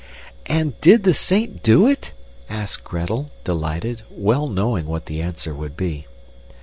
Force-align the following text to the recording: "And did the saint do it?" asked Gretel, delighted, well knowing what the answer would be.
"And 0.47 0.81
did 0.81 1.03
the 1.03 1.13
saint 1.13 1.61
do 1.61 1.85
it?" 1.85 2.11
asked 2.49 2.83
Gretel, 2.83 3.29
delighted, 3.43 4.01
well 4.09 4.47
knowing 4.49 4.87
what 4.87 5.05
the 5.05 5.21
answer 5.21 5.53
would 5.53 5.77
be. 5.77 6.07